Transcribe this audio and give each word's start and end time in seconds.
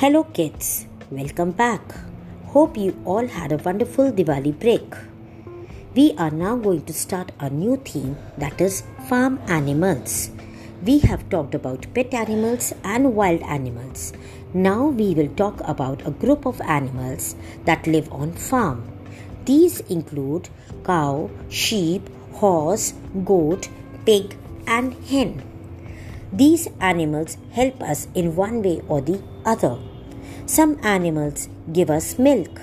Hello, 0.00 0.24
kids. 0.24 0.84
Welcome 1.10 1.52
back. 1.52 1.80
Hope 2.48 2.76
you 2.76 2.94
all 3.06 3.26
had 3.26 3.50
a 3.50 3.56
wonderful 3.56 4.12
Diwali 4.12 4.52
break. 4.60 4.94
We 5.94 6.12
are 6.18 6.30
now 6.30 6.54
going 6.56 6.84
to 6.84 6.92
start 6.92 7.32
a 7.40 7.48
new 7.48 7.78
theme 7.78 8.18
that 8.36 8.60
is 8.60 8.82
farm 9.08 9.40
animals. 9.48 10.32
We 10.84 10.98
have 10.98 11.26
talked 11.30 11.54
about 11.54 11.86
pet 11.94 12.12
animals 12.12 12.74
and 12.84 13.14
wild 13.14 13.40
animals. 13.44 14.12
Now 14.52 14.88
we 14.88 15.14
will 15.14 15.34
talk 15.34 15.62
about 15.64 16.06
a 16.06 16.10
group 16.10 16.44
of 16.44 16.60
animals 16.60 17.34
that 17.64 17.86
live 17.86 18.12
on 18.12 18.32
farm. 18.32 18.84
These 19.46 19.80
include 19.88 20.50
cow, 20.84 21.30
sheep, 21.48 22.06
horse, 22.34 22.92
goat, 23.24 23.70
pig, 24.04 24.36
and 24.66 24.92
hen. 25.06 25.42
These 26.32 26.68
animals 26.80 27.36
help 27.52 27.82
us 27.82 28.08
in 28.14 28.36
one 28.36 28.62
way 28.62 28.82
or 28.88 29.00
the 29.00 29.22
other. 29.44 29.78
Some 30.46 30.78
animals 30.82 31.48
give 31.72 31.90
us 31.90 32.18
milk. 32.18 32.60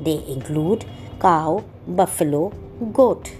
They 0.00 0.24
include 0.28 0.84
cow, 1.20 1.64
buffalo, 1.86 2.50
goat. 2.92 3.32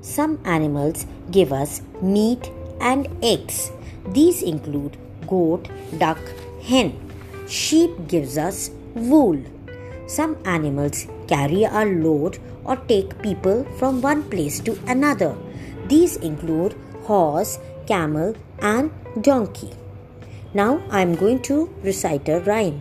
Some 0.00 0.40
animals 0.44 1.06
give 1.30 1.52
us 1.52 1.82
meat 2.00 2.50
and 2.80 3.08
eggs. 3.22 3.70
These 4.08 4.42
include 4.42 4.96
goat, 5.26 5.68
duck, 5.98 6.18
hen. 6.62 6.98
Sheep 7.48 8.08
gives 8.08 8.36
us 8.36 8.70
wool. 8.94 9.40
Some 10.06 10.36
animals 10.44 11.06
carry 11.28 11.64
a 11.64 11.84
load 11.84 12.38
or 12.64 12.76
take 12.76 13.20
people 13.22 13.64
from 13.78 14.02
one 14.02 14.24
place 14.24 14.60
to 14.60 14.78
another. 14.86 15.36
These 15.86 16.16
include 16.16 16.76
horse, 17.04 17.58
camel, 17.92 18.34
and 18.72 18.90
donkey. 19.20 19.72
Now 20.54 20.80
I 20.90 21.02
am 21.02 21.14
going 21.14 21.40
to 21.48 21.56
recite 21.82 22.28
a 22.28 22.40
rhyme 22.40 22.80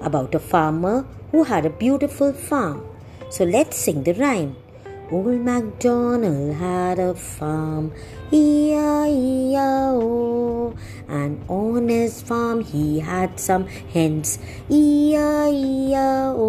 about 0.00 0.34
a 0.34 0.40
farmer 0.52 1.06
who 1.30 1.44
had 1.44 1.64
a 1.66 1.70
beautiful 1.70 2.32
farm. 2.32 2.82
So 3.30 3.44
let's 3.44 3.76
sing 3.76 4.02
the 4.02 4.14
rhyme. 4.14 4.56
Old 5.12 5.40
MacDonald 5.48 6.56
had 6.56 6.98
a 6.98 7.14
farm, 7.14 7.92
E-I-E-I-O. 8.32 9.64
And 11.08 11.44
on 11.48 11.88
his 11.88 12.20
farm 12.20 12.60
he 12.72 12.98
had 13.00 13.38
some 13.38 13.66
hens, 13.94 14.38
E-I-E-I-O. 14.68 16.44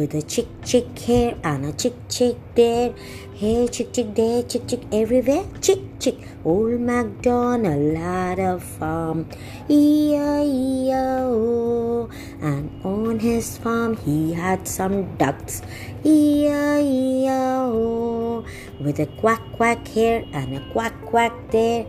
With 0.00 0.14
a 0.14 0.22
chick 0.22 0.48
chick 0.64 0.98
here 0.98 1.36
and 1.44 1.66
a 1.66 1.72
chick 1.74 1.92
chick 2.08 2.38
there. 2.54 2.94
Here 3.34 3.68
chick 3.68 3.92
chick 3.92 4.14
there, 4.14 4.42
chick 4.44 4.66
chick 4.66 4.80
everywhere, 4.90 5.44
chick 5.60 5.80
chick. 6.00 6.16
Old 6.42 6.80
MacDonald 6.80 7.98
had 7.98 8.38
a 8.38 8.58
farm, 8.58 9.28
E-I-E-I-O. 9.68 10.96
Oh. 11.36 12.08
And 12.40 12.80
on 12.82 13.18
his 13.18 13.58
farm 13.58 13.98
he 13.98 14.32
had 14.32 14.66
some 14.66 15.18
ducks, 15.18 15.60
E-I-E-I-O. 16.02 17.68
Oh. 17.76 18.44
With 18.82 19.00
a 19.00 19.06
quack 19.20 19.42
quack 19.52 19.86
here 19.86 20.24
and 20.32 20.56
a 20.56 20.60
quack 20.72 20.94
quack 21.04 21.34
there. 21.50 21.84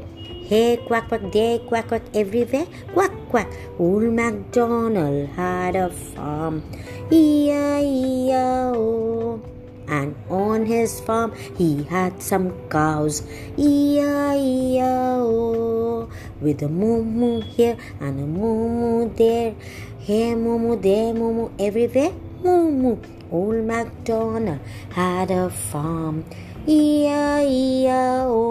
Here, 0.51 0.75
quack, 0.75 1.07
quack, 1.07 1.31
there, 1.31 1.59
quack, 1.59 1.87
quack, 1.87 2.03
everywhere, 2.13 2.67
quack, 2.91 3.11
quack. 3.29 3.47
Old 3.79 4.11
MacDonald 4.11 5.29
had 5.29 5.77
a 5.77 5.89
farm, 5.89 6.61
E-I-E-I-O. 7.09 8.75
Oh. 8.75 9.39
And 9.87 10.13
on 10.29 10.65
his 10.65 10.99
farm 10.99 11.31
he 11.57 11.83
had 11.83 12.21
some 12.21 12.51
cows, 12.67 13.23
E-I-E-I-O. 13.57 14.83
Oh. 14.91 16.09
With 16.41 16.61
a 16.63 16.67
moo 16.67 17.01
moo 17.01 17.39
here 17.39 17.77
and 18.01 18.19
a 18.19 18.27
moo 18.27 18.67
moo 18.67 19.07
there. 19.15 19.55
Here 19.99 20.35
moo 20.35 20.59
moo 20.59 20.75
there 20.75 21.13
moo 21.13 21.31
moo 21.31 21.49
everywhere, 21.59 22.11
moo 22.43 22.69
moo 22.69 22.97
Old 23.31 23.63
MacDonald 23.63 24.59
had 24.89 25.31
a 25.31 25.49
farm, 25.49 26.25
E-I-E-I-O. 26.67 28.41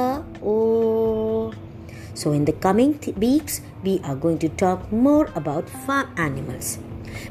So, 2.15 2.31
in 2.31 2.45
the 2.45 2.53
coming 2.53 2.97
th- 2.97 3.15
weeks, 3.17 3.61
we 3.83 3.99
are 4.03 4.15
going 4.15 4.39
to 4.39 4.49
talk 4.49 4.91
more 4.91 5.29
about 5.35 5.69
farm 5.69 6.09
animals. 6.17 6.79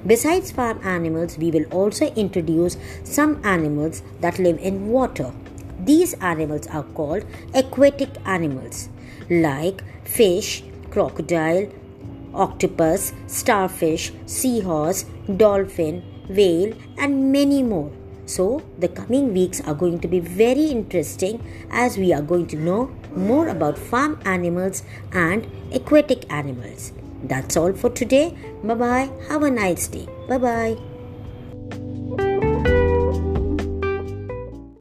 Besides 0.06 0.53
farm 0.53 0.78
animals, 0.84 1.37
we 1.37 1.50
will 1.50 1.65
also 1.72 2.06
introduce 2.15 2.77
some 3.03 3.45
animals 3.45 4.05
that 4.21 4.39
live 4.39 4.59
in 4.61 4.87
water. 4.87 5.33
These 5.81 6.15
animals 6.15 6.69
are 6.69 6.84
called 6.84 7.25
aquatic 7.55 8.11
animals, 8.25 8.89
like 9.28 9.83
fish, 10.05 10.62
crocodile, 10.91 11.69
octopus, 12.34 13.12
starfish, 13.27 14.12
seahorse, 14.27 15.06
dolphin, 15.37 16.05
whale, 16.28 16.75
and 16.98 17.32
many 17.32 17.62
more. 17.62 17.91
So, 18.26 18.62
the 18.78 18.88
coming 18.88 19.32
weeks 19.32 19.60
are 19.60 19.75
going 19.75 20.00
to 20.00 20.09
be 20.09 20.19
very 20.19 20.66
interesting 20.66 21.41
as 21.70 21.97
we 21.97 22.12
are 22.12 22.22
going 22.22 22.48
to 22.48 22.56
know 22.56 22.91
more 23.14 23.48
about 23.48 23.78
farm 23.78 24.20
animals 24.25 24.82
and 25.12 25.47
aquatic 25.72 26.31
animals. 26.31 26.92
That's 27.22 27.56
all 27.56 27.72
for 27.72 27.91
today. 27.91 28.36
Bye 28.65 28.75
bye. 28.75 29.10
Have 29.28 29.42
a 29.42 29.50
nice 29.50 29.88
day. 29.88 30.09
Bye 30.28 30.38
bye. 30.38 30.96